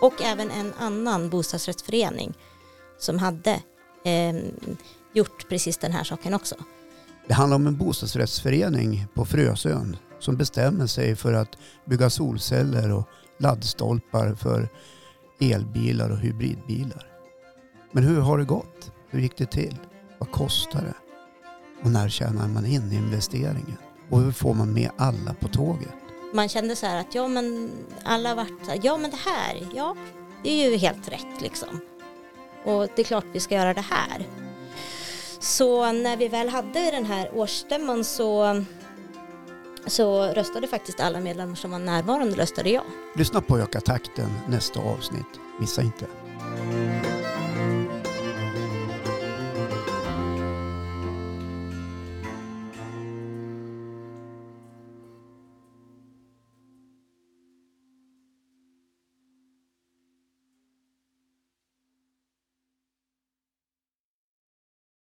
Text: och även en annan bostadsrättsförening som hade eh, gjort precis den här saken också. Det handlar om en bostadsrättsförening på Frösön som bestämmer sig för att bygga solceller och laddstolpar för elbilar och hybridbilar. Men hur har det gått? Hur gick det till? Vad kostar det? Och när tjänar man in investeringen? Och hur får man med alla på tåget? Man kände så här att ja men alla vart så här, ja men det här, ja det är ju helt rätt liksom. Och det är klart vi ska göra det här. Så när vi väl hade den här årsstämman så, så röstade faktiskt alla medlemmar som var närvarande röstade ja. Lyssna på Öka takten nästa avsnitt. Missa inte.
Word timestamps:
och 0.00 0.22
även 0.22 0.50
en 0.50 0.72
annan 0.78 1.28
bostadsrättsförening 1.28 2.34
som 2.98 3.18
hade 3.18 3.62
eh, 4.04 4.36
gjort 5.12 5.48
precis 5.48 5.78
den 5.78 5.92
här 5.92 6.04
saken 6.04 6.34
också. 6.34 6.54
Det 7.26 7.34
handlar 7.34 7.56
om 7.56 7.66
en 7.66 7.76
bostadsrättsförening 7.76 9.06
på 9.14 9.24
Frösön 9.24 9.96
som 10.18 10.36
bestämmer 10.36 10.86
sig 10.86 11.16
för 11.16 11.32
att 11.32 11.58
bygga 11.84 12.10
solceller 12.10 12.92
och 12.92 13.08
laddstolpar 13.38 14.34
för 14.34 14.68
elbilar 15.40 16.10
och 16.10 16.18
hybridbilar. 16.18 17.06
Men 17.92 18.04
hur 18.04 18.20
har 18.20 18.38
det 18.38 18.44
gått? 18.44 18.92
Hur 19.10 19.20
gick 19.20 19.36
det 19.36 19.50
till? 19.50 19.76
Vad 20.18 20.32
kostar 20.32 20.80
det? 20.80 20.94
Och 21.84 21.90
när 21.90 22.08
tjänar 22.08 22.48
man 22.48 22.66
in 22.66 22.92
investeringen? 22.92 23.76
Och 24.10 24.20
hur 24.20 24.32
får 24.32 24.54
man 24.54 24.72
med 24.72 24.90
alla 24.96 25.34
på 25.34 25.48
tåget? 25.48 26.09
Man 26.32 26.48
kände 26.48 26.76
så 26.76 26.86
här 26.86 27.00
att 27.00 27.14
ja 27.14 27.28
men 27.28 27.70
alla 28.04 28.34
vart 28.34 28.64
så 28.64 28.70
här, 28.70 28.80
ja 28.82 28.96
men 28.96 29.10
det 29.10 29.16
här, 29.16 29.66
ja 29.74 29.96
det 30.42 30.50
är 30.50 30.70
ju 30.70 30.76
helt 30.76 31.08
rätt 31.08 31.40
liksom. 31.40 31.80
Och 32.64 32.88
det 32.96 33.02
är 33.02 33.04
klart 33.04 33.24
vi 33.32 33.40
ska 33.40 33.54
göra 33.54 33.74
det 33.74 33.84
här. 33.90 34.26
Så 35.40 35.92
när 35.92 36.16
vi 36.16 36.28
väl 36.28 36.48
hade 36.48 36.90
den 36.90 37.04
här 37.04 37.30
årsstämman 37.34 38.04
så, 38.04 38.62
så 39.86 40.24
röstade 40.24 40.66
faktiskt 40.66 41.00
alla 41.00 41.20
medlemmar 41.20 41.54
som 41.54 41.70
var 41.70 41.78
närvarande 41.78 42.36
röstade 42.36 42.70
ja. 42.70 42.82
Lyssna 43.14 43.40
på 43.40 43.58
Öka 43.58 43.80
takten 43.80 44.30
nästa 44.48 44.80
avsnitt. 44.80 45.40
Missa 45.60 45.82
inte. 45.82 46.06